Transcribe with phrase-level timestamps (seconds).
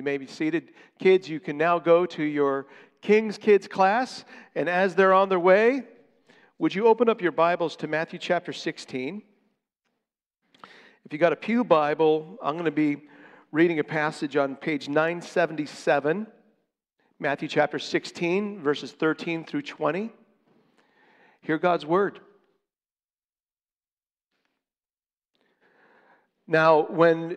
[0.00, 0.72] You may be seated.
[0.98, 2.68] Kids, you can now go to your
[3.02, 4.24] King's Kids class.
[4.54, 5.82] And as they're on their way,
[6.58, 9.22] would you open up your Bibles to Matthew chapter 16?
[11.04, 13.02] If you got a Pew Bible, I'm going to be
[13.52, 16.26] reading a passage on page 977,
[17.18, 20.10] Matthew chapter 16, verses 13 through 20.
[21.42, 22.20] Hear God's word.
[26.46, 27.36] Now, when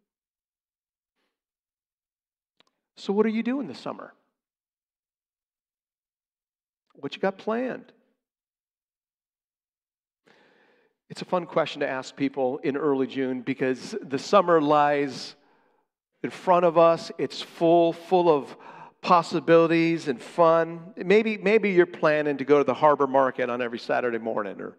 [3.01, 4.13] So, what are you doing this summer?
[6.93, 7.91] What you got planned?
[11.09, 15.35] It's a fun question to ask people in early June because the summer lies
[16.21, 17.11] in front of us.
[17.17, 18.55] It's full, full of
[19.01, 20.93] possibilities and fun.
[20.95, 24.77] Maybe, maybe you're planning to go to the harbor market on every Saturday morning, or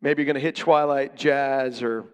[0.00, 2.06] maybe you're going to hit Twilight Jazz or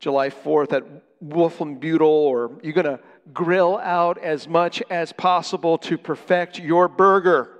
[0.00, 0.84] July 4th at
[1.24, 3.00] Wolfenbüttel, or you're going to
[3.32, 7.50] grill out as much as possible to perfect your burger.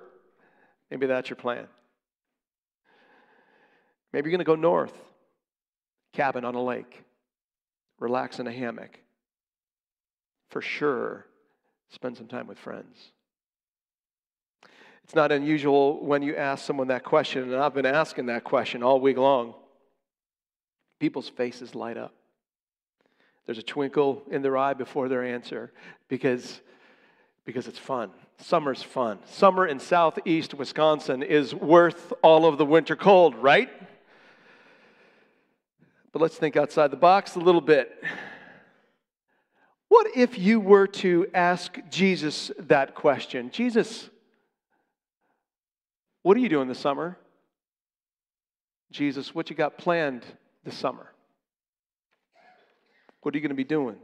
[0.91, 1.67] Maybe that's your plan.
[4.13, 4.97] Maybe you're going to go north,
[6.13, 7.05] cabin on a lake,
[7.99, 8.99] relax in a hammock.
[10.49, 11.27] For sure,
[11.91, 13.13] spend some time with friends.
[15.05, 18.83] It's not unusual when you ask someone that question, and I've been asking that question
[18.83, 19.55] all week long.
[20.99, 22.15] People's faces light up.
[23.51, 25.73] There's a twinkle in their eye before their answer
[26.07, 26.61] because,
[27.45, 28.11] because it's fun.
[28.39, 29.19] Summer's fun.
[29.27, 33.69] Summer in southeast Wisconsin is worth all of the winter cold, right?
[36.13, 37.93] But let's think outside the box a little bit.
[39.89, 43.51] What if you were to ask Jesus that question?
[43.51, 44.09] Jesus,
[46.23, 47.19] what are you doing this summer?
[48.93, 50.25] Jesus, what you got planned
[50.63, 51.11] this summer?
[53.23, 53.97] What are you going to be doing?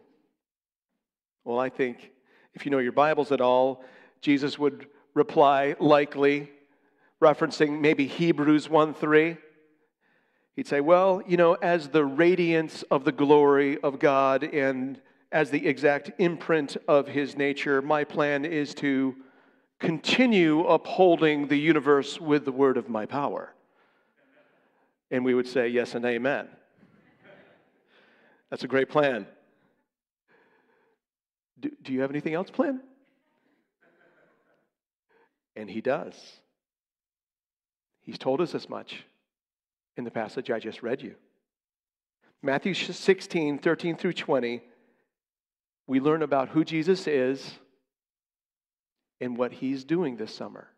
[1.45, 2.11] Well, I think
[2.55, 3.85] if you know your Bibles at all,
[4.21, 6.51] Jesus would reply, likely,
[7.23, 9.37] referencing maybe Hebrews 1 3.
[10.57, 15.01] He'd say, Well, you know, as the radiance of the glory of God and
[15.33, 19.15] as the exact imprint of his nature, my plan is to
[19.79, 23.55] continue upholding the universe with the word of my power.
[25.11, 26.49] And we would say, Yes and amen.
[28.51, 29.27] That's a great plan.
[31.59, 32.81] Do, do you have anything else planned?
[35.57, 36.15] And he does.
[38.03, 39.05] He's told us as much
[39.97, 41.15] in the passage I just read you.
[42.43, 44.63] Matthew 16, 13 through 20,
[45.87, 47.59] we learn about who Jesus is
[49.21, 50.69] and what he's doing this summer.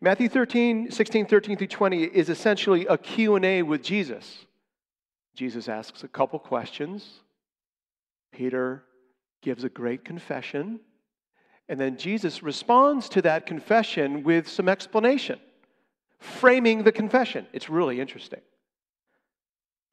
[0.00, 4.46] Matthew 13, 16, 13 through 20 is essentially a Q&A with Jesus.
[5.34, 7.20] Jesus asks a couple questions.
[8.32, 8.84] Peter
[9.42, 10.80] gives a great confession.
[11.68, 15.38] And then Jesus responds to that confession with some explanation,
[16.18, 17.46] framing the confession.
[17.52, 18.40] It's really interesting.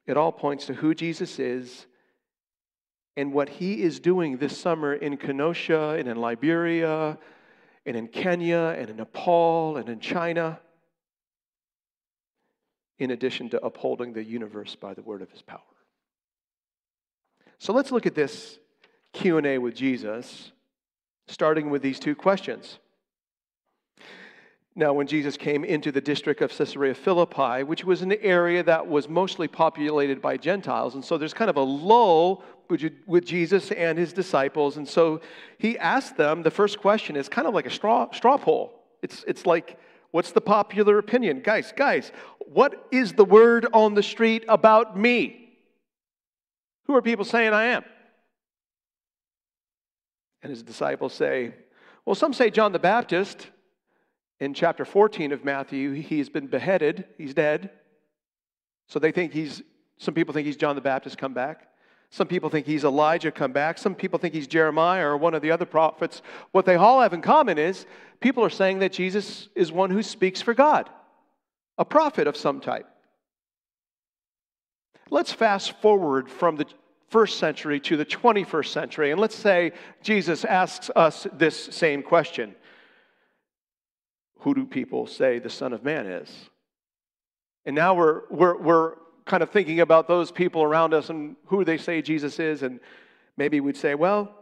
[0.06, 1.86] It all points to who Jesus is
[3.16, 7.18] and what he is doing this summer in Kenosha and in Liberia
[7.86, 10.58] and in Kenya and in Nepal and in China
[13.00, 15.58] in addition to upholding the universe by the word of his power.
[17.58, 18.58] So let's look at this
[19.12, 20.52] Q&A with Jesus
[21.26, 22.78] starting with these two questions.
[24.76, 28.86] Now, when Jesus came into the district of Caesarea Philippi, which was an area that
[28.86, 32.44] was mostly populated by Gentiles, and so there's kind of a lull
[33.06, 35.20] with Jesus and his disciples, and so
[35.58, 38.72] he asked them the first question is kind of like a straw, straw poll.
[39.02, 39.76] It's, it's like,
[40.12, 41.40] what's the popular opinion?
[41.42, 42.12] Guys, guys,
[42.52, 45.50] what is the word on the street about me?
[46.86, 47.84] Who are people saying I am?
[50.42, 51.54] And his disciples say,
[52.04, 53.48] Well, some say John the Baptist
[54.40, 57.70] in chapter 14 of Matthew, he's been beheaded, he's dead.
[58.88, 59.62] So they think he's,
[59.98, 61.68] some people think he's John the Baptist come back.
[62.10, 63.78] Some people think he's Elijah come back.
[63.78, 66.22] Some people think he's Jeremiah or one of the other prophets.
[66.50, 67.86] What they all have in common is
[68.18, 70.90] people are saying that Jesus is one who speaks for God,
[71.80, 72.86] a prophet of some type.
[75.10, 76.66] Let's fast forward from the
[77.08, 79.72] first century to the 21st century, and let's say
[80.02, 82.54] Jesus asks us this same question
[84.40, 86.30] Who do people say the Son of Man is?
[87.64, 88.94] And now we're, we're, we're
[89.24, 92.78] kind of thinking about those people around us and who they say Jesus is, and
[93.38, 94.34] maybe we'd say, well,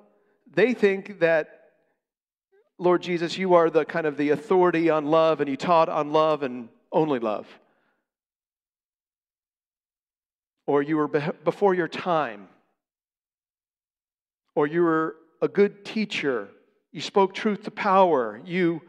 [0.53, 1.55] they think that
[2.79, 6.13] Lord Jesus, you are the kind of the authority on love, and you taught on
[6.13, 7.47] love and only love.
[10.67, 12.49] Or you were before your time.
[14.55, 16.49] Or you were a good teacher.
[16.93, 18.41] You spoke truth to power.
[18.45, 18.83] You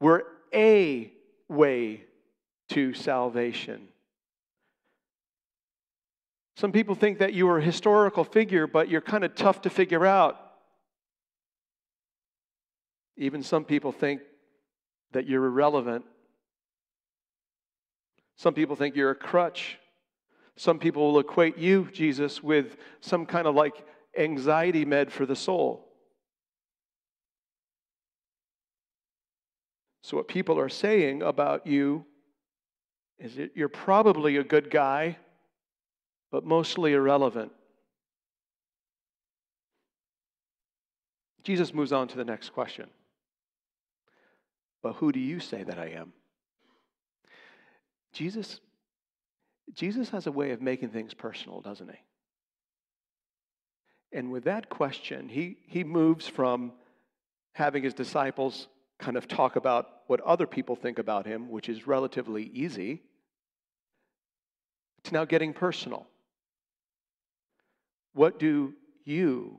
[0.00, 1.10] were a
[1.48, 2.04] way
[2.70, 3.88] to salvation.
[6.56, 9.70] Some people think that you are a historical figure, but you're kind of tough to
[9.70, 10.38] figure out.
[13.16, 14.20] Even some people think
[15.12, 16.04] that you're irrelevant.
[18.42, 19.78] Some people think you're a crutch.
[20.56, 23.86] Some people will equate you, Jesus, with some kind of like
[24.18, 25.86] anxiety med for the soul.
[30.02, 32.04] So, what people are saying about you
[33.20, 35.18] is that you're probably a good guy,
[36.32, 37.52] but mostly irrelevant.
[41.44, 42.88] Jesus moves on to the next question.
[44.82, 46.12] But who do you say that I am?
[48.12, 48.60] Jesus
[49.74, 51.98] Jesus has a way of making things personal, doesn't he?
[54.12, 56.72] And with that question, he, he moves from
[57.54, 58.68] having his disciples
[58.98, 63.02] kind of talk about what other people think about him, which is relatively easy,
[65.04, 66.06] to now getting personal.
[68.12, 68.74] What do
[69.04, 69.58] you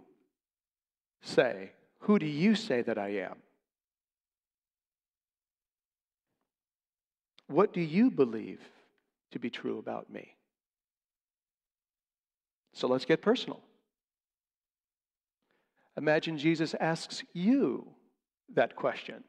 [1.21, 1.71] say?
[2.01, 3.37] Who do you say that I am?
[7.53, 8.61] What do you believe
[9.31, 10.35] to be true about me?
[12.73, 13.61] So let's get personal.
[15.95, 17.87] Imagine Jesus asks you
[18.55, 19.23] that question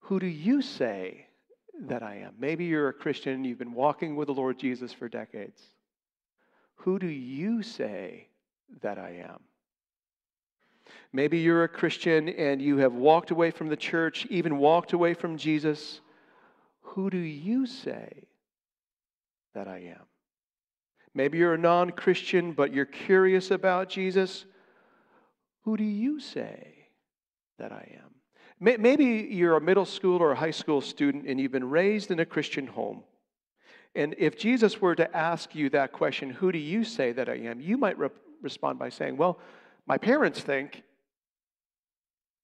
[0.00, 1.28] Who do you say
[1.86, 2.34] that I am?
[2.38, 5.62] Maybe you're a Christian, you've been walking with the Lord Jesus for decades.
[6.74, 8.28] Who do you say
[8.82, 9.40] that I am?
[11.12, 15.12] Maybe you're a Christian and you have walked away from the church, even walked away
[15.14, 16.00] from Jesus.
[16.80, 18.28] Who do you say
[19.54, 20.06] that I am?
[21.14, 24.46] Maybe you're a non Christian, but you're curious about Jesus.
[25.64, 26.88] Who do you say
[27.58, 28.12] that I am?
[28.80, 32.20] Maybe you're a middle school or a high school student and you've been raised in
[32.20, 33.02] a Christian home.
[33.94, 37.34] And if Jesus were to ask you that question, who do you say that I
[37.34, 37.60] am?
[37.60, 38.08] You might re-
[38.40, 39.38] respond by saying, well,
[39.86, 40.82] my parents think.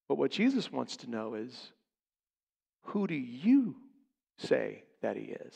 [0.09, 1.73] But what Jesus wants to know is,
[2.85, 3.77] who do you
[4.39, 5.55] say that he is?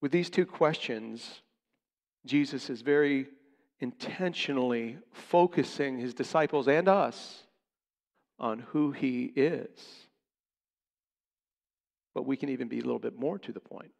[0.00, 1.42] With these two questions,
[2.26, 3.28] Jesus is very
[3.80, 7.42] intentionally focusing his disciples and us
[8.38, 9.68] on who he is.
[12.14, 13.92] But we can even be a little bit more to the point.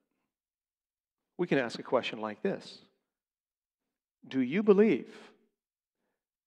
[1.39, 2.79] We can ask a question like this
[4.27, 5.13] Do you believe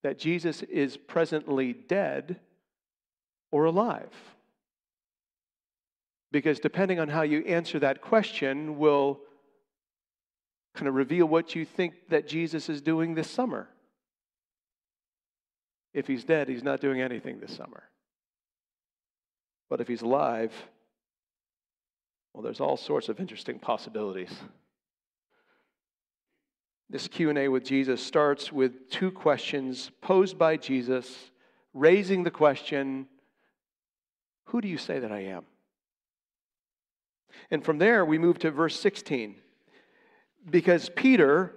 [0.03, 2.39] that Jesus is presently dead
[3.51, 4.11] or alive?
[6.31, 9.19] Because depending on how you answer that question, will
[10.75, 13.69] kind of reveal what you think that Jesus is doing this summer.
[15.93, 17.83] If he's dead, he's not doing anything this summer.
[19.69, 20.53] But if he's alive,
[22.33, 24.33] well, there's all sorts of interesting possibilities.
[26.89, 31.31] This Q&A with Jesus starts with two questions posed by Jesus,
[31.73, 33.07] raising the question,
[34.45, 35.45] who do you say that I am?
[37.51, 39.35] And from there, we move to verse 16
[40.49, 41.53] because Peter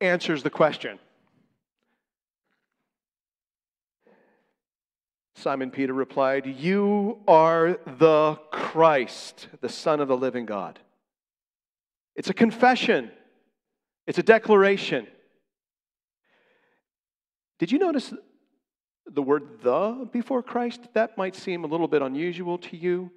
[0.00, 0.98] answers the question.
[5.36, 10.78] Simon Peter replied, You are the Christ, the Son of the living God.
[12.14, 13.10] It's a confession,
[14.06, 15.06] it's a declaration.
[17.58, 18.12] Did you notice
[19.06, 20.80] the word the before Christ?
[20.94, 23.10] That might seem a little bit unusual to you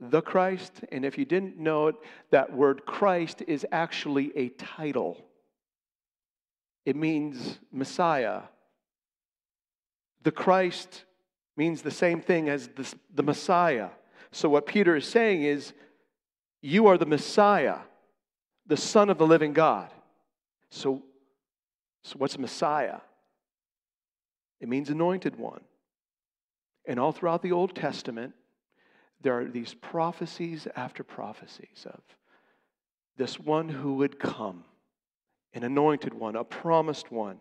[0.00, 0.80] the Christ.
[0.90, 1.94] And if you didn't know it,
[2.30, 5.18] that word Christ is actually a title.
[6.86, 8.42] it means Messiah.
[10.22, 11.04] The Christ
[11.56, 13.90] means the same thing as the, the Messiah.
[14.32, 15.72] So, what Peter is saying is,
[16.62, 17.78] You are the Messiah,
[18.66, 19.90] the Son of the living God.
[20.70, 21.02] So,
[22.02, 23.00] so what's Messiah?
[24.60, 25.62] It means anointed one.
[26.86, 28.34] And all throughout the Old Testament,
[29.20, 32.00] there are these prophecies after prophecies of
[33.16, 34.64] this one who would come,
[35.52, 37.38] an anointed one, a promised one.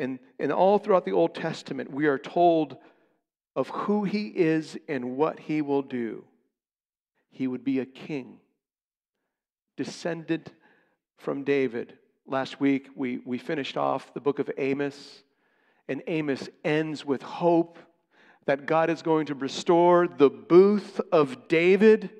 [0.00, 2.76] And, and all throughout the Old Testament, we are told
[3.54, 6.24] of who he is and what he will do.
[7.30, 8.38] He would be a king,
[9.76, 10.50] descended
[11.22, 11.94] from David.
[12.26, 15.22] Last week, we, we finished off the book of Amos,
[15.88, 17.78] and Amos ends with hope
[18.46, 22.10] that God is going to restore the booth of David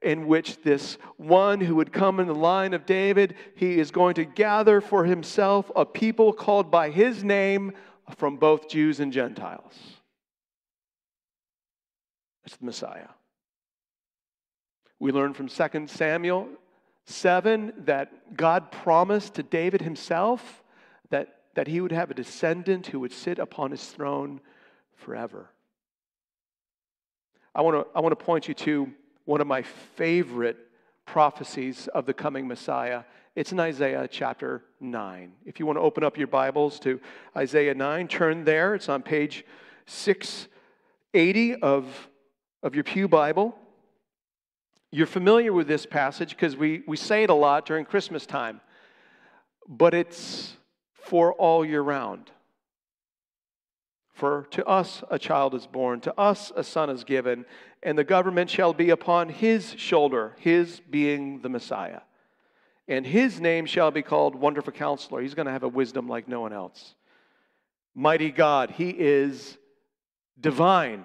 [0.00, 4.14] in which this one who would come in the line of David, he is going
[4.14, 7.72] to gather for himself a people called by his name
[8.16, 9.74] from both Jews and Gentiles.
[12.44, 13.08] It's the Messiah.
[15.00, 16.48] We learn from 2 Samuel
[17.06, 20.62] 7 that God promised to David himself
[21.10, 24.40] that, that he would have a descendant who would sit upon his throne
[24.94, 25.50] forever.
[27.54, 28.92] I want to I want to point you to
[29.24, 30.58] one of my favorite
[31.06, 33.04] prophecies of the coming Messiah.
[33.34, 35.32] It's in Isaiah chapter 9.
[35.44, 37.00] If you want to open up your Bibles to
[37.36, 38.74] Isaiah 9, turn there.
[38.74, 39.44] It's on page
[39.86, 42.08] 680 of,
[42.62, 43.56] of your Pew Bible.
[44.90, 48.60] You're familiar with this passage because we, we say it a lot during Christmas time,
[49.68, 50.56] but it's
[50.92, 52.30] for all year round.
[54.14, 57.44] For to us a child is born, to us a son is given,
[57.82, 62.00] and the government shall be upon his shoulder, his being the Messiah.
[62.88, 65.20] And his name shall be called Wonderful Counselor.
[65.20, 66.94] He's going to have a wisdom like no one else.
[67.94, 69.58] Mighty God, he is
[70.40, 71.04] divine.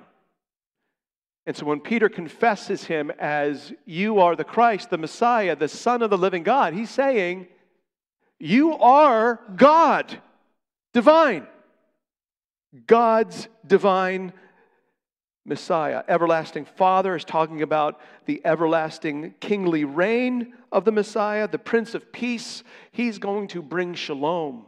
[1.52, 6.02] And so when Peter confesses him as you are the Christ, the Messiah, the Son
[6.02, 7.46] of the living God, he's saying,
[8.40, 10.18] You are God,
[10.94, 11.46] divine.
[12.88, 14.32] God's divine
[15.44, 16.06] Messiah.
[16.08, 22.14] Everlasting Father is talking about the everlasting kingly reign of the Messiah, the Prince of
[22.14, 22.64] Peace.
[22.94, 24.68] He's going to bring shalom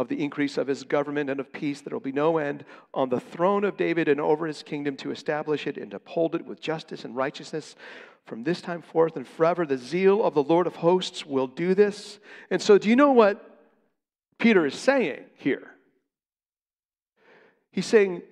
[0.00, 1.82] of the increase of his government and of peace.
[1.82, 2.64] There will be no end
[2.94, 6.46] on the throne of David and over his kingdom to establish it and uphold it
[6.46, 7.76] with justice and righteousness
[8.24, 9.66] from this time forth and forever.
[9.66, 12.18] The zeal of the Lord of hosts will do this.
[12.50, 13.60] And so, do you know what
[14.38, 15.70] Peter is saying here?
[17.70, 18.22] He's saying,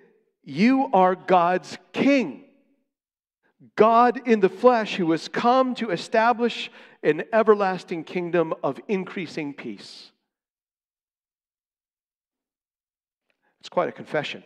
[0.43, 2.45] You are God's king.
[3.77, 6.71] God in the flesh who has come to establish
[7.03, 10.13] an everlasting kingdom of increasing peace.
[13.69, 14.43] It's quite a confession.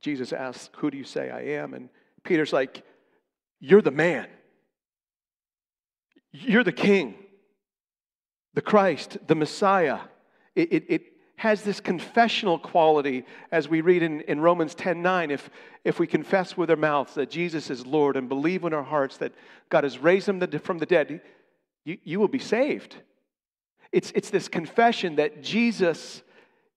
[0.00, 1.74] Jesus asks, Who do you say I am?
[1.74, 1.90] And
[2.24, 2.82] Peter's like,
[3.60, 4.28] You're the man.
[6.32, 7.16] You're the king,
[8.54, 9.98] the Christ, the Messiah.
[10.54, 11.02] It, it, it,
[11.36, 15.30] has this confessional quality as we read in, in Romans 10 9.
[15.30, 15.50] If,
[15.84, 19.18] if we confess with our mouths that Jesus is Lord and believe in our hearts
[19.18, 19.34] that
[19.68, 21.20] God has raised him from the dead,
[21.84, 22.96] you, you will be saved.
[23.92, 26.22] It's, it's this confession that Jesus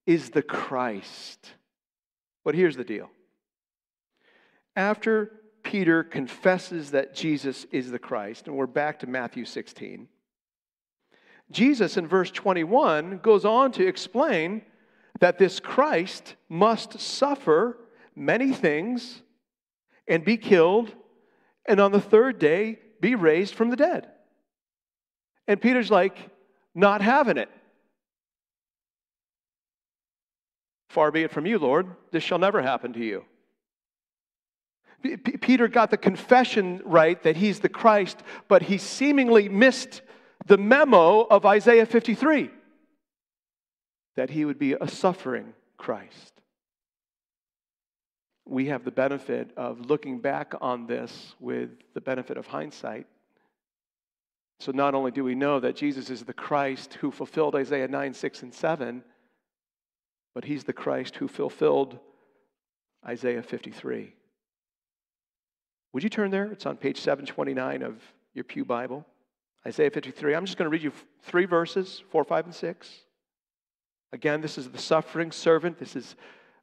[0.05, 1.51] is the Christ.
[2.43, 3.09] But here's the deal
[4.75, 5.31] after
[5.63, 10.07] Peter confesses that Jesus is the Christ, and we're back to Matthew 16.
[11.51, 14.63] Jesus in verse 21 goes on to explain
[15.19, 17.77] that this Christ must suffer
[18.15, 19.21] many things
[20.07, 20.93] and be killed,
[21.65, 24.07] and on the third day be raised from the dead.
[25.47, 26.17] And Peter's like,
[26.73, 27.49] not having it.
[30.89, 33.25] Far be it from you, Lord, this shall never happen to you.
[35.01, 40.01] P- Peter got the confession right that he's the Christ, but he seemingly missed
[40.45, 42.51] the memo of Isaiah 53
[44.15, 46.41] that he would be a suffering Christ.
[48.45, 53.07] We have the benefit of looking back on this with the benefit of hindsight.
[54.61, 58.13] So not only do we know that Jesus is the Christ who fulfilled Isaiah 9,
[58.13, 59.03] 6, and 7,
[60.35, 61.97] but he's the Christ who fulfilled
[63.03, 64.13] Isaiah 53.
[65.93, 66.45] Would you turn there?
[66.51, 68.03] It's on page 729 of
[68.35, 69.03] your Pew Bible.
[69.65, 70.35] Isaiah 53.
[70.35, 72.89] I'm just going to read you three verses, 4, 5, and 6.
[74.13, 75.79] Again, this is the suffering servant.
[75.79, 76.15] This is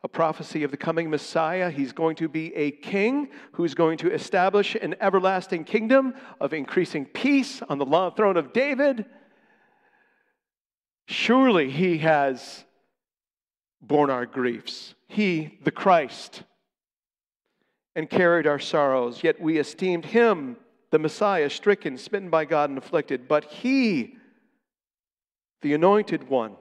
[0.02, 1.70] a prophecy of the coming Messiah.
[1.70, 7.04] He's going to be a king who's going to establish an everlasting kingdom of increasing
[7.04, 9.06] peace on the throne of David.
[11.06, 12.64] Surely he has
[13.80, 14.94] borne our griefs.
[15.08, 16.44] He, the Christ,
[17.96, 19.24] and carried our sorrows.
[19.24, 20.56] Yet we esteemed him,
[20.90, 23.26] the Messiah, stricken, smitten by God, and afflicted.
[23.26, 24.16] But he,
[25.62, 26.56] the anointed one,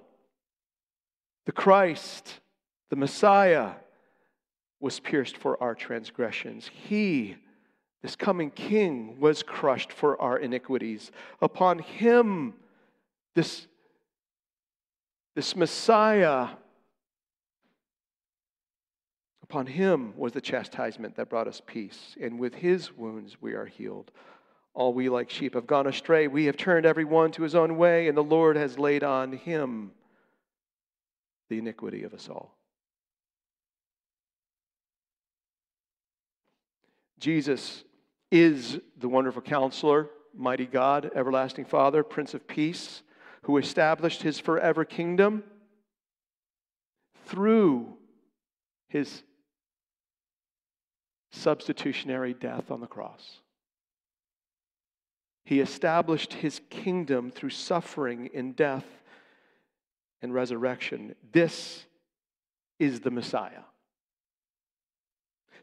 [1.46, 2.39] the Christ,
[2.89, 3.72] the Messiah,
[4.79, 6.70] was pierced for our transgressions.
[6.72, 7.36] He,
[8.01, 11.12] this coming king, was crushed for our iniquities.
[11.41, 12.53] Upon him,
[13.36, 13.67] this,
[15.36, 16.50] this Messiah,
[19.50, 23.65] Upon him was the chastisement that brought us peace, and with his wounds we are
[23.65, 24.12] healed.
[24.74, 26.27] All we like sheep have gone astray.
[26.27, 29.32] We have turned every one to his own way, and the Lord has laid on
[29.32, 29.91] him
[31.50, 32.57] the iniquity of us all.
[37.20, 37.84] Jesus
[38.32, 43.02] is the wonderful counselor, mighty God, everlasting Father, Prince of Peace,
[43.44, 45.44] who established his forever kingdom
[47.26, 47.96] through
[48.88, 49.24] his
[51.32, 53.40] substitutionary death on the cross.
[55.44, 58.86] He established his kingdom through suffering in death
[60.22, 61.16] and resurrection.
[61.32, 61.86] This
[62.80, 63.64] is the Messiah.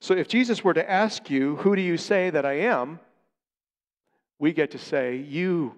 [0.05, 3.01] So if Jesus were to ask you, Who do you say that I am?
[4.39, 5.77] we get to say, You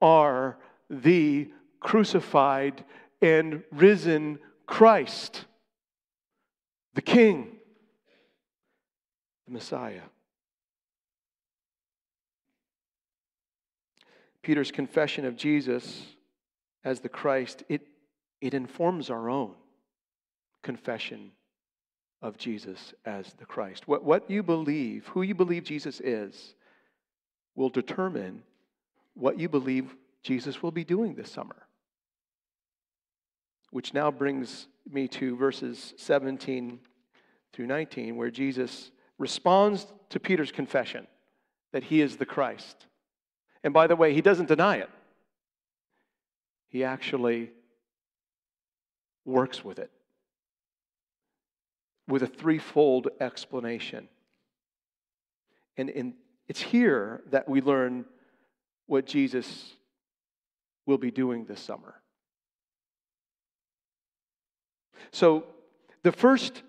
[0.00, 0.56] are
[0.88, 2.82] the crucified
[3.20, 5.44] and risen Christ,
[6.94, 7.58] the King
[9.46, 10.00] the Messiah.
[14.40, 16.06] Peter's confession of Jesus
[16.84, 17.86] as the Christ, it,
[18.40, 19.52] it informs our own
[20.62, 21.32] confession
[22.20, 23.86] of Jesus as the Christ.
[23.86, 26.54] What, what you believe, who you believe Jesus is,
[27.54, 28.42] will determine
[29.14, 31.66] what you believe Jesus will be doing this summer.
[33.70, 36.80] Which now brings me to verses 17
[37.52, 41.06] through 19, where Jesus responds to Peter's confession
[41.72, 42.86] that he is the Christ.
[43.62, 44.90] And by the way, he doesn't deny it,
[46.68, 47.50] he actually
[49.24, 49.90] works with it
[52.08, 54.08] with a threefold explanation.
[55.76, 56.14] And in,
[56.48, 58.06] it's here that we learn
[58.86, 59.74] what Jesus
[60.86, 61.94] will be doing this summer.
[65.12, 65.44] So,
[66.02, 66.62] the first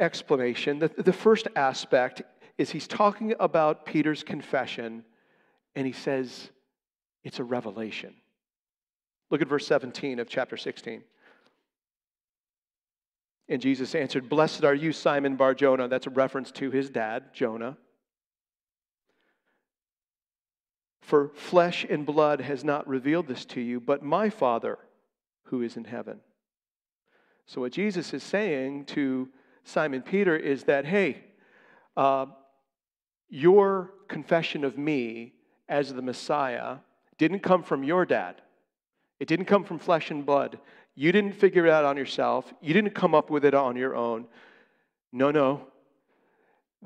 [0.00, 0.78] explanation.
[0.78, 2.22] The, the first aspect
[2.58, 5.04] is he's talking about Peter's confession,
[5.74, 6.50] and he says
[7.22, 8.14] it's a revelation.
[9.30, 11.02] Look at verse 17 of chapter 16.
[13.48, 15.88] And Jesus answered, Blessed are you, Simon Bar Jonah.
[15.88, 17.76] That's a reference to his dad, Jonah.
[21.02, 24.78] For flesh and blood has not revealed this to you, but my Father
[25.44, 26.20] who is in heaven.
[27.46, 29.28] So, what Jesus is saying to
[29.64, 31.22] Simon Peter is that, hey,
[31.96, 32.26] uh,
[33.28, 35.34] your confession of me
[35.68, 36.76] as the Messiah
[37.18, 38.40] didn't come from your dad.
[39.20, 40.58] It didn't come from flesh and blood.
[40.94, 42.52] You didn't figure it out on yourself.
[42.60, 44.26] You didn't come up with it on your own.
[45.12, 45.66] No, no.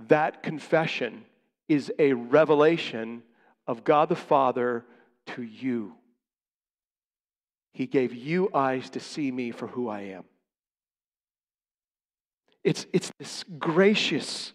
[0.09, 1.25] That confession
[1.69, 3.23] is a revelation
[3.67, 4.85] of God the Father
[5.27, 5.95] to you.
[7.73, 10.25] He gave you eyes to see me for who I am.
[12.65, 14.53] It's, it's this gracious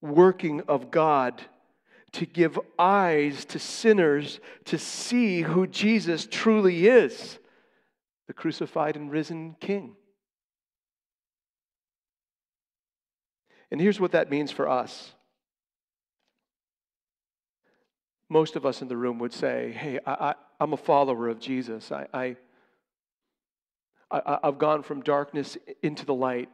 [0.00, 1.42] working of God
[2.12, 7.38] to give eyes to sinners to see who Jesus truly is
[8.30, 9.96] the crucified and risen King.
[13.72, 15.14] And here's what that means for us.
[18.28, 21.90] Most of us in the room would say, Hey, I, am a follower of Jesus.
[21.90, 22.36] I, I,
[24.12, 26.50] I, I've gone from darkness into the light.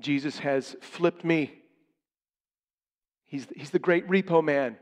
[0.00, 1.52] Jesus has flipped me.
[3.26, 4.76] He's, he's the great repo man,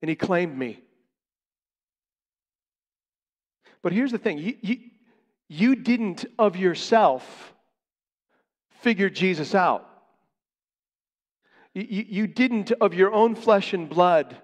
[0.00, 0.84] and he claimed me.
[3.82, 4.76] But here's the thing you, you,
[5.48, 7.52] you didn't of yourself
[8.80, 9.88] figure Jesus out.
[11.74, 14.36] You, you didn't of your own flesh and blood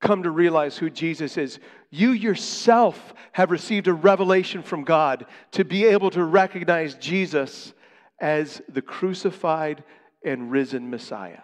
[0.00, 1.58] come to realize who Jesus is.
[1.90, 7.74] You yourself have received a revelation from God to be able to recognize Jesus
[8.18, 9.84] as the crucified
[10.24, 11.40] and risen Messiah.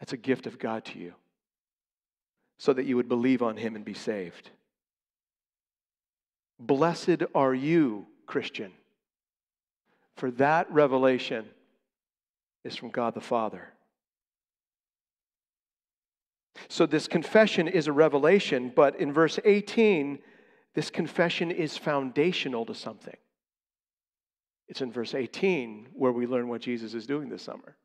[0.00, 1.14] That's a gift of God to you
[2.58, 4.50] so that you would believe on him and be saved.
[6.58, 8.72] Blessed are you, Christian,
[10.16, 11.46] For that revelation
[12.64, 13.72] is from God the Father.
[16.68, 20.18] So, this confession is a revelation, but in verse 18,
[20.74, 23.16] this confession is foundational to something.
[24.68, 27.76] It's in verse 18 where we learn what Jesus is doing this summer.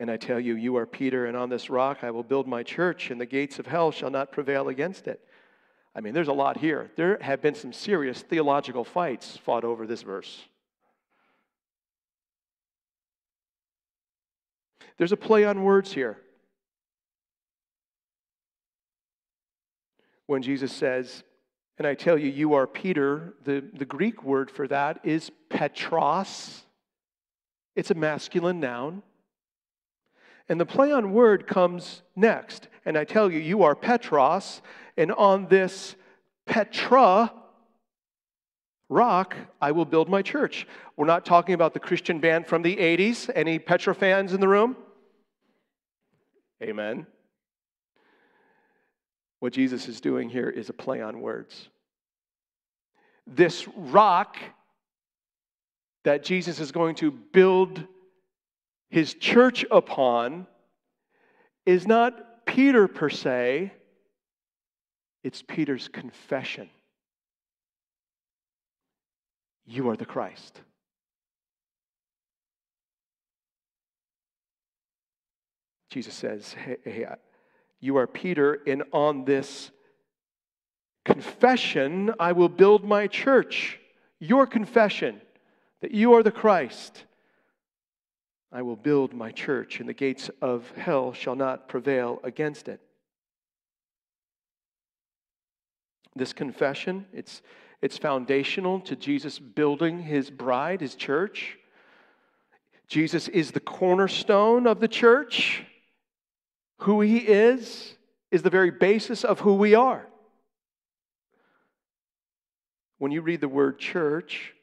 [0.00, 2.62] And I tell you, you are Peter, and on this rock I will build my
[2.62, 5.24] church, and the gates of hell shall not prevail against it.
[5.94, 6.90] I mean, there's a lot here.
[6.96, 10.42] There have been some serious theological fights fought over this verse.
[14.98, 16.18] There's a play on words here.
[20.26, 21.22] When Jesus says,
[21.78, 26.62] and I tell you, you are Peter, the, the Greek word for that is Petros.
[27.74, 29.02] It's a masculine noun.
[30.48, 32.68] And the play on word comes next.
[32.84, 34.62] And I tell you, you are Petros,
[34.96, 35.96] and on this
[36.46, 37.32] Petra
[38.88, 40.66] rock, I will build my church.
[40.96, 43.30] We're not talking about the Christian band from the 80s.
[43.34, 44.76] Any Petra fans in the room?
[46.62, 47.06] Amen.
[49.40, 51.68] What Jesus is doing here is a play on words.
[53.26, 54.36] This rock
[56.04, 57.84] that Jesus is going to build
[58.90, 60.46] his church upon
[61.66, 63.72] is not Peter per se,
[65.24, 66.68] it's Peter's confession.
[69.66, 70.60] You are the Christ.
[75.88, 77.06] Jesus says, hey, hey,
[77.80, 79.70] You are Peter, and on this
[81.04, 83.78] confession I will build my church.
[84.20, 85.20] Your confession
[85.80, 87.04] that you are the Christ.
[88.52, 92.80] I will build my church, and the gates of hell shall not prevail against it.
[96.16, 97.42] This confession, it's,
[97.82, 101.58] it's foundational to Jesus building his bride, his church.
[102.86, 105.64] Jesus is the cornerstone of the church.
[106.78, 107.96] Who he is
[108.30, 110.06] is the very basis of who we are.
[112.98, 114.54] When you read the word church,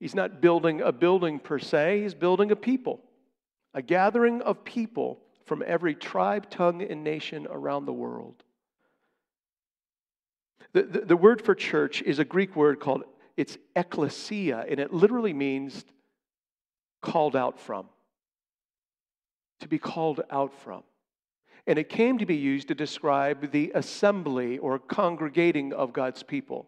[0.00, 3.00] he's not building a building per se, he's building a people,
[3.74, 8.42] a gathering of people from every tribe, tongue, and nation around the world.
[10.74, 13.04] The, the, the, word for church is a Greek word called,
[13.36, 15.84] it's ecclesia, and it literally means
[17.02, 17.86] called out from
[19.62, 20.82] to be called out from.
[21.66, 26.66] And it came to be used to describe the assembly or congregating of God's people.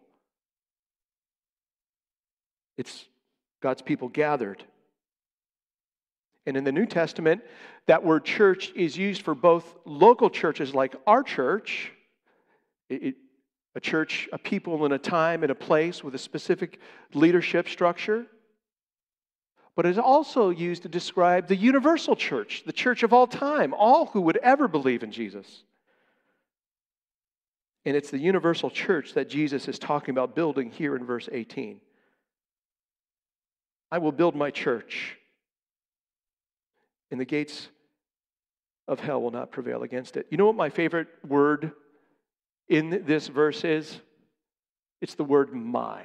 [2.77, 3.05] It's
[3.61, 4.63] God's people gathered.
[6.45, 7.41] And in the New Testament,
[7.87, 11.91] that word church is used for both local churches like our church,
[12.89, 13.15] it,
[13.75, 16.79] a church, a people in a time and a place with a specific
[17.13, 18.25] leadership structure,
[19.75, 23.73] but it is also used to describe the universal church, the church of all time,
[23.73, 25.63] all who would ever believe in Jesus.
[27.83, 31.81] And it's the universal church that Jesus is talking about building here in verse 18.
[33.91, 35.17] I will build my church,
[37.11, 37.67] and the gates
[38.87, 40.27] of hell will not prevail against it.
[40.31, 41.73] You know what my favorite word
[42.67, 43.99] in this verse is?
[45.01, 46.03] It's the word my.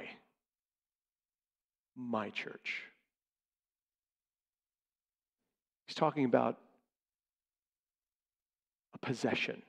[1.95, 2.83] My church.
[5.87, 6.57] He's talking about
[8.93, 9.61] a possession.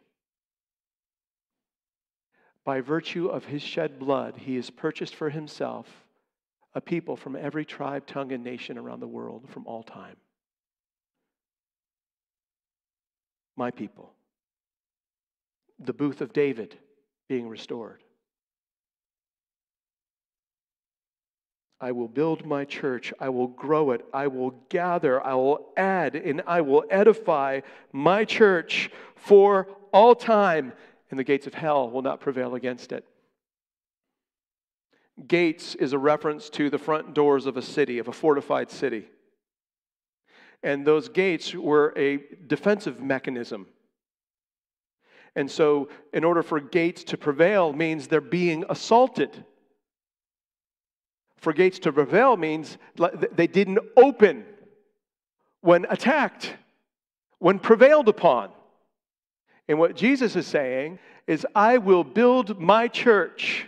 [2.64, 5.88] By virtue of his shed blood, he has purchased for himself
[6.74, 10.16] a people from every tribe, tongue, and nation around the world from all time.
[13.56, 14.12] My people.
[15.78, 16.78] The booth of David
[17.32, 18.02] being restored.
[21.80, 23.10] I will build my church.
[23.18, 24.04] I will grow it.
[24.12, 25.24] I will gather.
[25.26, 30.74] I will add and I will edify my church for all time,
[31.10, 33.06] and the gates of hell will not prevail against it.
[35.26, 39.06] Gates is a reference to the front doors of a city, of a fortified city.
[40.62, 43.68] And those gates were a defensive mechanism.
[45.34, 49.44] And so, in order for gates to prevail, means they're being assaulted.
[51.38, 52.76] For gates to prevail means
[53.32, 54.44] they didn't open
[55.62, 56.54] when attacked,
[57.38, 58.50] when prevailed upon.
[59.68, 63.66] And what Jesus is saying is, I will build my church,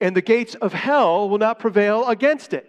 [0.00, 2.68] and the gates of hell will not prevail against it.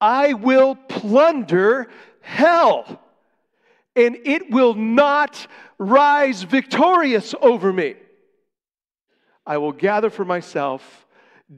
[0.00, 1.88] I will plunder
[2.22, 3.00] hell,
[3.96, 5.46] and it will not
[5.78, 7.94] rise victorious over me.
[9.46, 11.06] I will gather for myself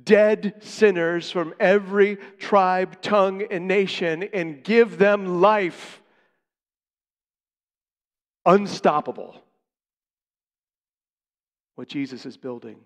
[0.05, 6.01] dead sinners from every tribe, tongue, and nation and give them life.
[8.47, 9.43] Unstoppable.
[11.75, 12.77] What Jesus is building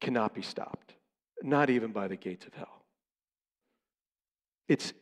[0.00, 0.94] cannot be stopped,
[1.42, 2.84] not even by the gates of hell.
[4.68, 4.92] It's,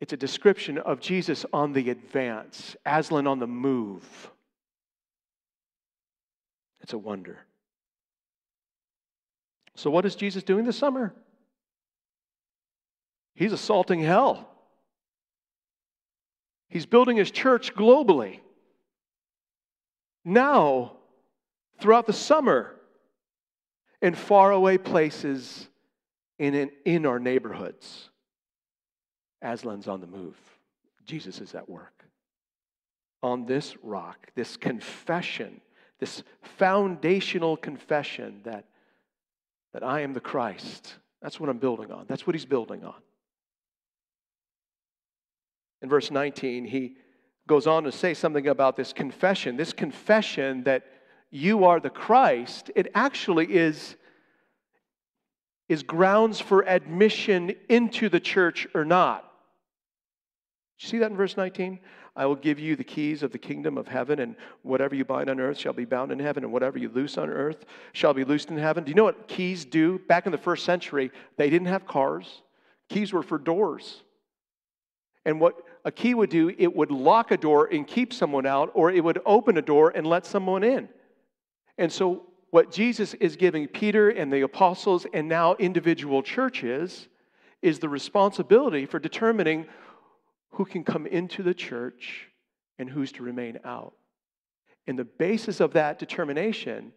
[0.00, 4.30] it's a description of Jesus on the advance, Aslan on the move.
[6.80, 7.38] It's a wonder.
[9.76, 11.14] So, what is Jesus doing this summer?
[13.34, 14.48] He's assaulting hell.
[16.68, 18.40] He's building his church globally.
[20.24, 20.96] Now,
[21.80, 22.76] throughout the summer,
[24.02, 25.68] in faraway places
[26.38, 28.09] in, in, in our neighborhoods.
[29.42, 30.36] Aslan's on the move.
[31.04, 32.04] Jesus is at work.
[33.22, 35.60] On this rock, this confession,
[35.98, 36.22] this
[36.58, 38.64] foundational confession that,
[39.72, 42.06] that I am the Christ, that's what I'm building on.
[42.08, 42.94] That's what he's building on.
[45.82, 46.96] In verse 19, he
[47.46, 49.56] goes on to say something about this confession.
[49.56, 50.84] This confession that
[51.30, 53.96] you are the Christ, it actually is,
[55.68, 59.29] is grounds for admission into the church or not.
[60.80, 61.78] You see that in verse 19?
[62.16, 65.28] I will give you the keys of the kingdom of heaven, and whatever you bind
[65.28, 68.24] on earth shall be bound in heaven, and whatever you loose on earth shall be
[68.24, 68.84] loosed in heaven.
[68.84, 69.98] Do you know what keys do?
[70.08, 72.42] Back in the first century, they didn't have cars,
[72.88, 74.02] keys were for doors.
[75.26, 78.70] And what a key would do, it would lock a door and keep someone out,
[78.72, 80.88] or it would open a door and let someone in.
[81.76, 87.06] And so, what Jesus is giving Peter and the apostles and now individual churches
[87.62, 89.66] is the responsibility for determining
[90.52, 92.28] who can come into the church
[92.78, 93.94] and who's to remain out.
[94.86, 96.92] And the basis of that determination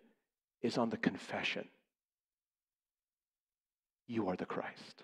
[0.62, 1.68] is on the confession
[4.08, 5.04] you are the Christ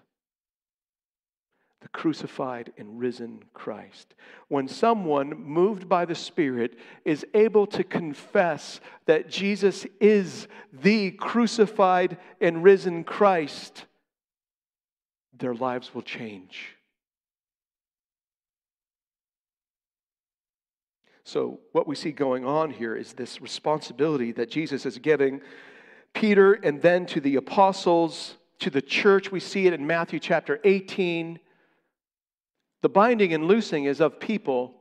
[1.81, 4.13] the crucified and risen Christ.
[4.49, 12.17] When someone moved by the Spirit is able to confess that Jesus is the crucified
[12.41, 13.85] and risen Christ,
[15.37, 16.75] their lives will change.
[21.29, 25.41] So, what we see going on here is this responsibility that Jesus is giving
[26.15, 29.31] Peter and then to the apostles, to the church.
[29.31, 31.39] We see it in Matthew chapter 18
[32.81, 34.73] the binding and loosing is of people,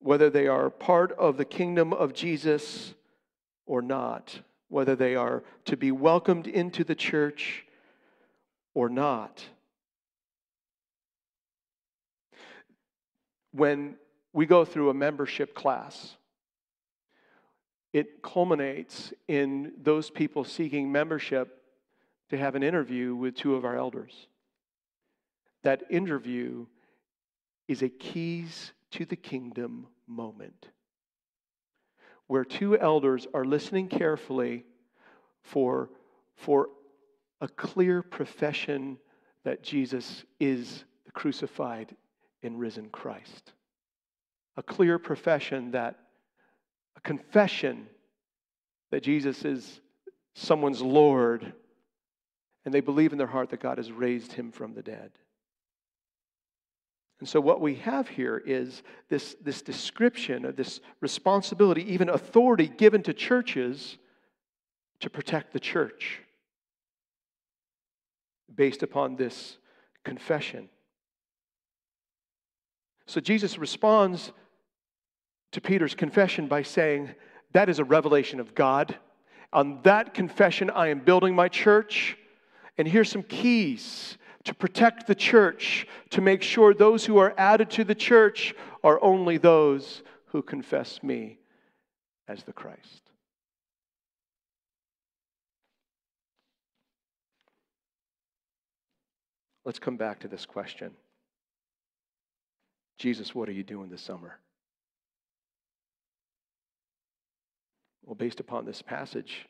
[0.00, 2.92] whether they are part of the kingdom of Jesus
[3.64, 7.64] or not, whether they are to be welcomed into the church
[8.74, 9.42] or not.
[13.56, 13.96] When
[14.34, 16.16] we go through a membership class,
[17.94, 21.62] it culminates in those people seeking membership
[22.28, 24.26] to have an interview with two of our elders.
[25.62, 26.66] That interview
[27.66, 30.68] is a keys to the kingdom moment
[32.26, 34.66] where two elders are listening carefully
[35.40, 35.88] for,
[36.34, 36.68] for
[37.40, 38.98] a clear profession
[39.44, 41.96] that Jesus is the crucified
[42.42, 43.52] and risen Christ.
[44.56, 45.98] A clear profession that,
[46.96, 47.86] a confession
[48.90, 49.80] that Jesus is
[50.34, 51.52] someone's Lord,
[52.64, 55.10] and they believe in their heart that God has raised him from the dead.
[57.18, 62.68] And so, what we have here is this, this description of this responsibility, even authority
[62.68, 63.96] given to churches
[65.00, 66.20] to protect the church
[68.54, 69.56] based upon this
[70.04, 70.68] confession.
[73.06, 74.32] So, Jesus responds
[75.52, 77.14] to Peter's confession by saying,
[77.52, 78.96] That is a revelation of God.
[79.52, 82.16] On that confession, I am building my church.
[82.78, 87.70] And here's some keys to protect the church, to make sure those who are added
[87.70, 91.38] to the church are only those who confess me
[92.28, 93.02] as the Christ.
[99.64, 100.92] Let's come back to this question
[102.98, 104.38] Jesus, what are you doing this summer?
[108.04, 109.46] Well, based upon this passage,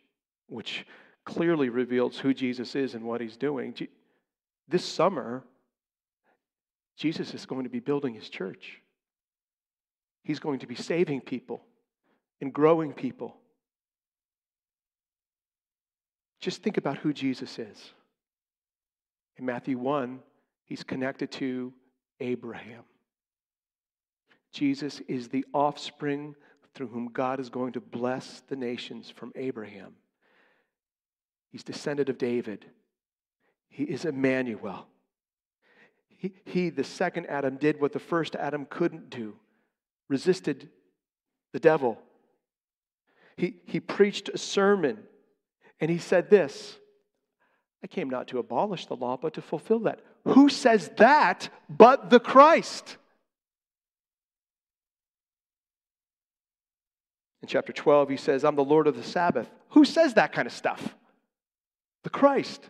[0.48, 0.87] which
[1.24, 3.74] clearly reveals who Jesus is and what he's doing,
[4.68, 5.44] this summer,
[6.96, 8.80] Jesus is going to be building his church.
[10.22, 11.62] He's going to be saving people
[12.40, 13.37] and growing people.
[16.40, 17.92] Just think about who Jesus is.
[19.37, 20.20] In Matthew 1,
[20.64, 21.72] he's connected to
[22.20, 22.82] Abraham.
[24.57, 26.35] Jesus is the offspring
[26.75, 29.92] through whom God is going to bless the nations from Abraham.
[31.53, 32.64] He's descended of David.
[33.69, 34.87] He is Emmanuel.
[36.09, 39.35] He, he, the second Adam, did what the first Adam couldn't do
[40.09, 40.71] resisted
[41.53, 41.99] the devil.
[43.37, 45.01] He, he preached a sermon
[45.83, 46.79] and he said this
[47.85, 50.01] I came not to abolish the law, but to fulfill that.
[50.25, 52.97] Who says that but the Christ?
[57.46, 59.48] In chapter 12, he says, I'm the Lord of the Sabbath.
[59.68, 60.96] Who says that kind of stuff?
[62.02, 62.68] The Christ.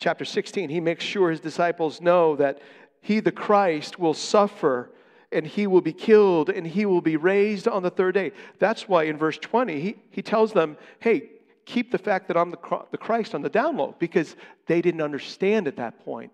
[0.00, 2.62] Chapter 16, he makes sure his disciples know that
[3.02, 4.90] he, the Christ, will suffer
[5.30, 8.32] and he will be killed and he will be raised on the third day.
[8.58, 11.28] That's why in verse 20, he, he tells them, hey,
[11.66, 14.34] keep the fact that I'm the, the Christ on the down low because
[14.66, 16.32] they didn't understand at that point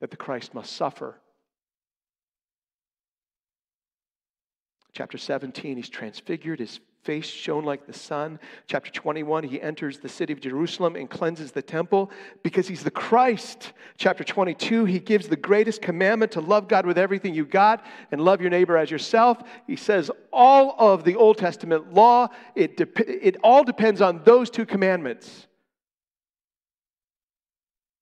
[0.00, 1.20] that the Christ must suffer.
[4.92, 8.38] Chapter 17, he's transfigured, his face shone like the sun.
[8.66, 12.10] Chapter 21, he enters the city of Jerusalem and cleanses the temple
[12.42, 13.72] because he's the Christ.
[13.96, 18.20] Chapter 22, he gives the greatest commandment to love God with everything you got and
[18.20, 19.42] love your neighbor as yourself.
[19.66, 24.50] He says all of the Old Testament law, it, de- it all depends on those
[24.50, 25.48] two commandments.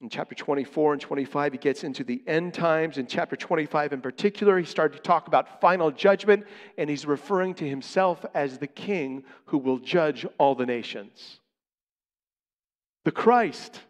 [0.01, 2.97] In chapter 24 and 25, he gets into the end times.
[2.97, 6.47] In chapter 25, in particular, he started to talk about final judgment,
[6.79, 11.41] and he's referring to himself as the king who will judge all the nations.
[13.05, 13.81] The Christ.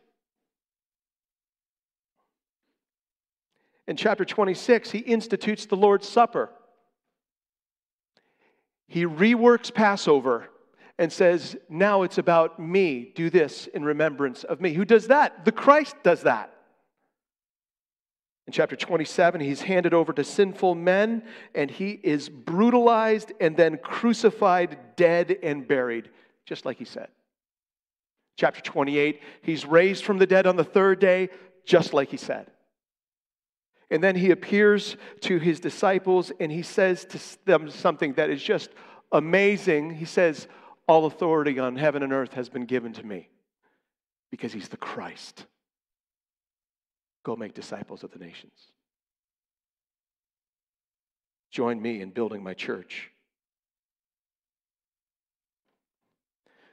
[3.87, 6.51] In chapter 26, he institutes the Lord's Supper.
[8.89, 10.50] He reworks Passover
[11.01, 13.11] and says, Now it's about me.
[13.17, 14.75] Do this in remembrance of me.
[14.75, 15.47] Who does that?
[15.47, 16.53] The Christ does that.
[18.47, 21.23] In chapter 27, he's handed over to sinful men
[21.55, 26.11] and he is brutalized and then crucified, dead, and buried,
[26.45, 27.09] just like he said.
[28.37, 31.31] Chapter 28, he's raised from the dead on the third day,
[31.65, 32.51] just like he said.
[33.91, 38.43] And then he appears to his disciples and he says to them something that is
[38.43, 38.69] just
[39.13, 39.95] amazing.
[39.95, 40.47] He says,
[40.91, 43.29] all authority on heaven and earth has been given to me
[44.29, 45.47] because he's the Christ.
[47.23, 48.73] Go make disciples of the nations.
[51.53, 53.13] Join me in building my church.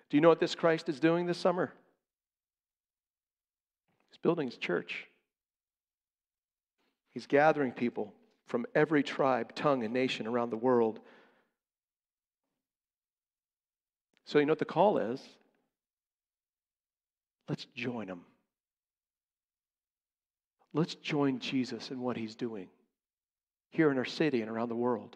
[0.09, 1.71] Do you know what this Christ is doing this summer?
[4.09, 5.05] He's building his church.
[7.11, 8.15] He's gathering people
[8.47, 11.01] from every tribe, tongue, and nation around the world
[14.27, 15.21] So, you know what the call is?
[17.47, 18.21] Let's join him.
[20.73, 22.67] Let's join Jesus in what he's doing
[23.69, 25.15] here in our city and around the world.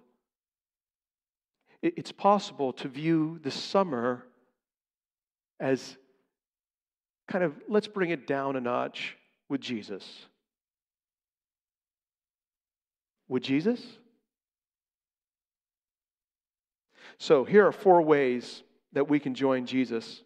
[1.82, 4.24] It's possible to view the summer
[5.60, 5.98] as
[7.28, 9.18] kind of let's bring it down a notch
[9.50, 10.06] with Jesus.
[13.28, 13.84] With Jesus?
[17.18, 20.22] So, here are four ways that we can join Jesus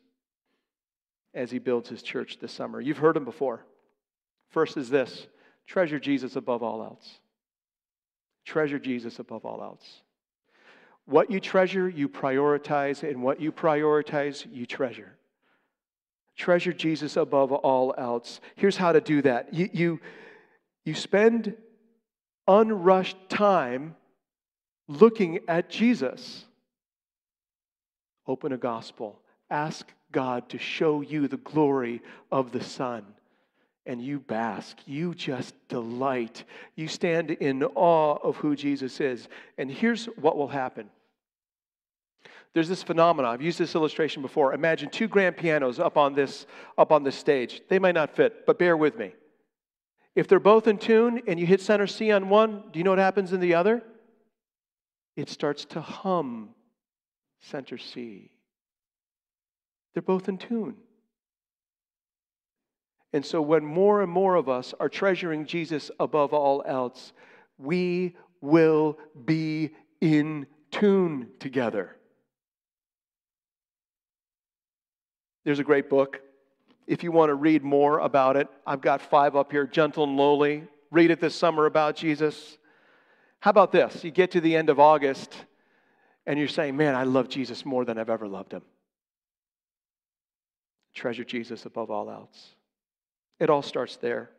[1.34, 2.80] as he builds his church this summer.
[2.80, 3.65] You've heard him before.
[4.49, 5.28] First is this
[5.67, 7.19] treasure Jesus above all else.
[8.45, 10.01] Treasure Jesus above all else.
[11.06, 15.13] What you treasure, you prioritize, and what you prioritize, you treasure.
[16.36, 18.39] Treasure Jesus above all else.
[18.56, 19.99] Here's how to do that you, you,
[20.84, 21.56] you spend
[22.47, 23.95] unrushed time
[24.88, 26.45] looking at Jesus.
[28.27, 29.19] Open a gospel.
[29.49, 33.05] Ask God to show you the glory of the Son.
[33.85, 34.77] And you bask.
[34.85, 36.43] You just delight.
[36.75, 39.27] You stand in awe of who Jesus is.
[39.57, 40.89] And here's what will happen
[42.55, 43.33] there's this phenomenon.
[43.33, 44.53] I've used this illustration before.
[44.53, 47.61] Imagine two grand pianos up on this up on this stage.
[47.67, 49.13] They might not fit, but bear with me.
[50.15, 52.91] If they're both in tune and you hit center C on one, do you know
[52.91, 53.83] what happens in the other?
[55.17, 56.54] It starts to hum
[57.41, 58.32] center C.
[59.93, 60.75] They're both in tune.
[63.13, 67.13] And so, when more and more of us are treasuring Jesus above all else,
[67.58, 69.71] we will be
[70.02, 71.96] in tune together.
[75.46, 76.19] There's a great book.
[76.88, 80.17] If you want to read more about it, I've got five up here Gentle and
[80.17, 80.63] Lowly.
[80.92, 82.58] Read it this summer about Jesus.
[83.40, 84.04] How about this?
[84.04, 85.36] You get to the end of August
[86.26, 88.63] and you're saying, Man, I love Jesus more than I've ever loved him.
[90.94, 92.56] Treasure Jesus above all else.
[93.40, 94.30] It all starts there.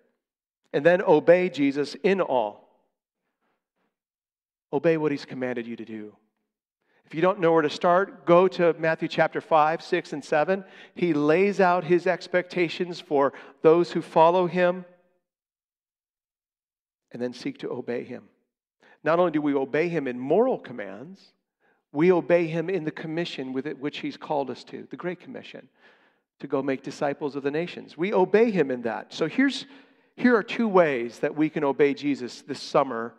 [0.73, 2.69] And then obey Jesus in all.
[4.73, 6.17] Obey what he's commanded you to do.
[7.07, 10.65] If you don't know where to start, go to Matthew chapter 5, 6, and 7.
[10.95, 13.33] He lays out his expectations for
[13.63, 14.85] those who follow him
[17.13, 18.25] and then seek to obey him.
[19.05, 21.33] Not only do we obey him in moral commands,
[21.97, 25.67] we obey him in the commission with which he's called us to, the Great Commission,
[26.41, 27.97] to go make disciples of the nations.
[27.97, 29.15] We obey him in that.
[29.15, 29.65] So here's,
[30.15, 33.15] here are two ways that we can obey Jesus this summer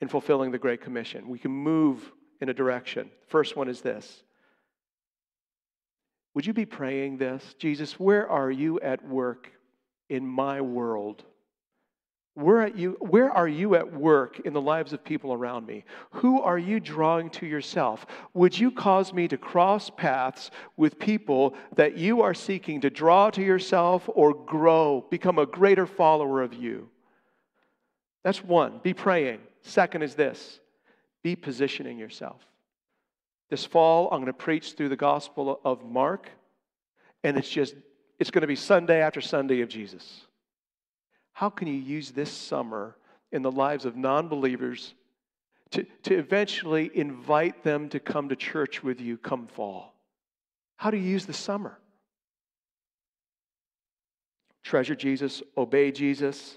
[0.00, 1.28] in fulfilling the Great Commission.
[1.28, 2.10] We can move
[2.40, 3.10] in a direction.
[3.26, 4.22] First one is this
[6.32, 7.54] Would you be praying this?
[7.58, 9.50] Jesus, where are you at work
[10.08, 11.24] in my world?
[12.34, 15.84] Where are, you, where are you at work in the lives of people around me?
[16.10, 18.06] Who are you drawing to yourself?
[18.34, 23.30] Would you cause me to cross paths with people that you are seeking to draw
[23.30, 26.88] to yourself or grow, become a greater follower of you?
[28.24, 28.80] That's one.
[28.82, 29.38] Be praying.
[29.62, 30.60] Second is this
[31.22, 32.42] be positioning yourself.
[33.48, 36.28] This fall, I'm going to preach through the Gospel of Mark,
[37.22, 37.74] and it's just,
[38.18, 40.26] it's going to be Sunday after Sunday of Jesus.
[41.34, 42.96] How can you use this summer
[43.32, 44.94] in the lives of non believers
[45.72, 49.94] to, to eventually invite them to come to church with you come fall?
[50.76, 51.78] How do you use the summer?
[54.62, 56.56] Treasure Jesus, obey Jesus,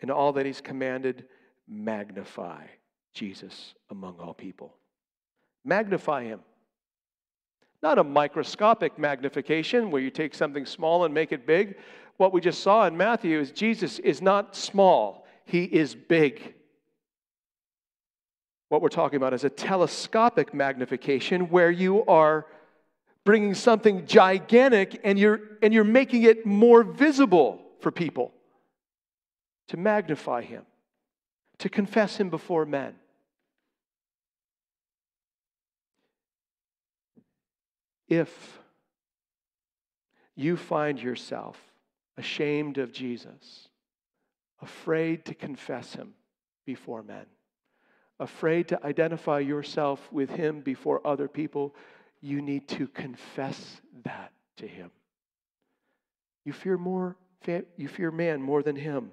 [0.00, 1.26] and all that He's commanded,
[1.68, 2.66] magnify
[3.12, 4.74] Jesus among all people.
[5.64, 6.40] Magnify Him.
[7.82, 11.76] Not a microscopic magnification where you take something small and make it big,
[12.16, 16.54] what we just saw in Matthew is Jesus is not small, he is big.
[18.68, 22.46] What we're talking about is a telescopic magnification where you are
[23.24, 28.32] bringing something gigantic and you're, and you're making it more visible for people
[29.68, 30.64] to magnify him,
[31.58, 32.94] to confess him before men.
[38.08, 38.58] If
[40.36, 41.58] you find yourself
[42.16, 43.68] ashamed of Jesus,
[44.62, 46.14] afraid to confess him
[46.64, 47.26] before men,
[48.18, 51.74] afraid to identify yourself with him before other people,
[52.20, 54.90] you need to confess that to him.
[56.44, 57.16] You fear more
[57.76, 59.10] you fear man more than him.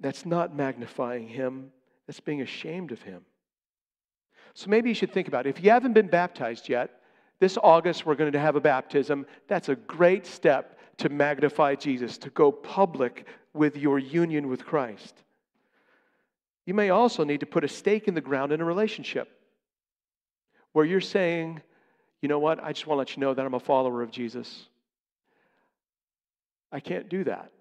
[0.00, 1.70] That's not magnifying him,
[2.06, 3.22] that's being ashamed of him.
[4.54, 5.50] So maybe you should think about it.
[5.50, 7.00] If you haven't been baptized yet,
[7.38, 9.26] this August we're going to have a baptism.
[9.48, 15.22] That's a great step to magnify Jesus, to go public with your union with Christ.
[16.64, 19.28] You may also need to put a stake in the ground in a relationship
[20.72, 21.62] where you're saying,
[22.20, 24.10] you know what, I just want to let you know that I'm a follower of
[24.10, 24.66] Jesus.
[26.72, 27.52] I can't do that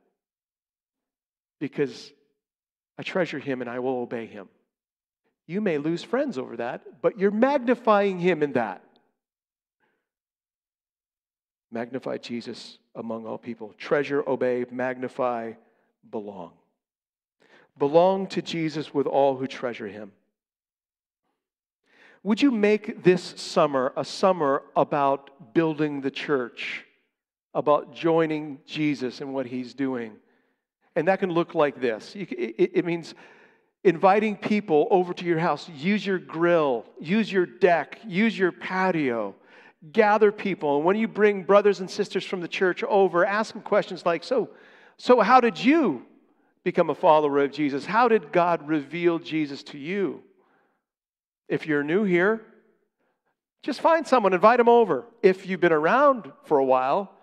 [1.59, 2.11] because
[2.97, 4.49] I treasure him and I will obey him.
[5.47, 8.81] You may lose friends over that, but you're magnifying him in that.
[11.76, 13.73] Magnify Jesus among all people.
[13.78, 15.51] Treasure, obey, magnify,
[16.09, 16.53] belong.
[17.78, 20.13] Belong to Jesus with all who treasure him.
[22.23, 26.86] Would you make this summer a summer about building the church,
[27.53, 30.13] about joining Jesus in what he's doing?
[30.95, 33.15] And that can look like this it means
[33.84, 35.67] inviting people over to your house.
[35.76, 39.36] Use your grill, use your deck, use your patio
[39.91, 40.77] gather people.
[40.77, 44.23] And when you bring brothers and sisters from the church over, ask them questions like,
[44.23, 44.49] So,
[44.97, 46.05] so how did you
[46.63, 47.86] become a follower of Jesus?
[47.86, 50.23] How did God reveal Jesus to you?
[51.47, 52.41] If you're new here,
[53.61, 55.05] just find someone, invite them over.
[55.21, 57.13] If you've been around for a while,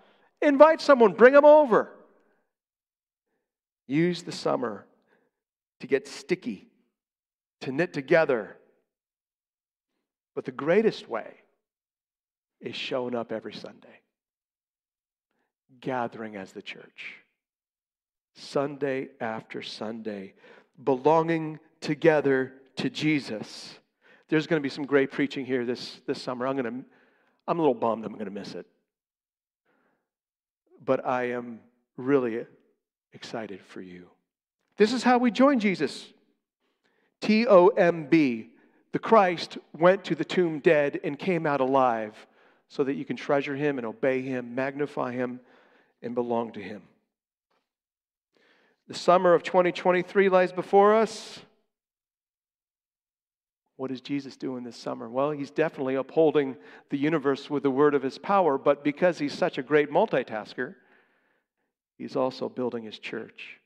[0.41, 1.89] invite someone, bring them over.
[3.87, 4.85] Use the summer
[5.81, 6.69] to get sticky,
[7.61, 8.57] to knit together.
[10.35, 11.42] But the greatest way
[12.63, 13.99] is showing up every Sunday,
[15.81, 17.17] gathering as the church,
[18.35, 20.33] Sunday after Sunday,
[20.83, 23.77] belonging together to Jesus.
[24.29, 26.47] There's going to be some great preaching here this, this summer.
[26.47, 26.85] I'm, going to,
[27.47, 28.65] I'm a little bummed I'm going to miss it.
[30.83, 31.59] But I am
[31.97, 32.45] really
[33.11, 34.07] excited for you.
[34.77, 36.07] This is how we join Jesus.
[37.21, 38.49] T O M B.
[38.91, 42.15] The Christ went to the tomb dead and came out alive
[42.73, 45.39] so that you can treasure him and obey him, magnify him,
[46.01, 46.81] and belong to him.
[48.87, 51.39] The summer of 2023 lies before us.
[53.75, 55.07] What is Jesus doing this summer?
[55.07, 56.57] Well, he's definitely upholding
[56.89, 60.73] the universe with the word of his power, but because he's such a great multitasker,
[61.99, 63.59] he's also building his church.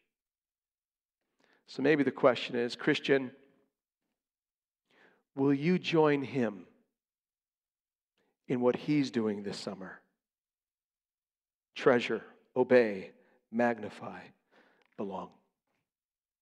[1.68, 3.32] So maybe the question is Christian,
[5.34, 6.67] will you join him
[8.48, 10.00] in what he's doing this summer?
[11.76, 12.24] Treasure,
[12.56, 13.12] obey,
[13.52, 14.22] magnify,
[14.98, 15.30] belong.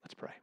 [0.03, 0.33] Let's pray.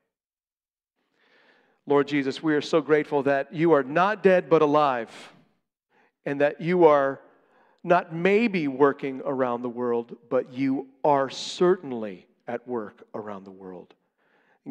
[1.86, 5.10] Lord Jesus, we are so grateful that you are not dead but alive,
[6.24, 7.20] and that you are
[7.82, 13.94] not maybe working around the world, but you are certainly at work around the world.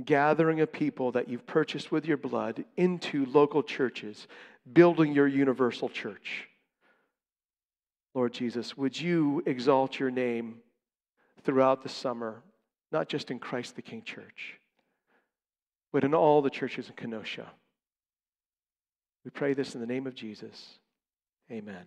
[0.05, 4.27] Gathering a people that you've purchased with your blood into local churches,
[4.71, 6.47] building your universal church.
[8.14, 10.57] Lord Jesus, would you exalt your name
[11.43, 12.43] throughout the summer,
[12.91, 14.59] not just in Christ the King Church,
[15.93, 17.49] but in all the churches in Kenosha?
[19.24, 20.80] We pray this in the name of Jesus.
[21.49, 21.86] Amen.